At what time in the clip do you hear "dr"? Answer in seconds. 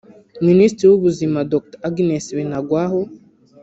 1.51-1.79